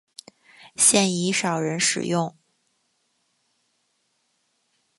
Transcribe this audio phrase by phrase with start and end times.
[0.77, 2.35] 现已少人使用。